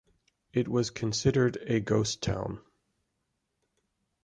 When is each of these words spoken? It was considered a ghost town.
It 0.51 0.67
was 0.67 0.89
considered 0.89 1.57
a 1.67 1.79
ghost 1.79 2.23
town. 2.23 2.59